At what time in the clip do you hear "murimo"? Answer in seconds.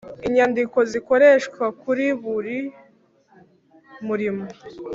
4.07-4.45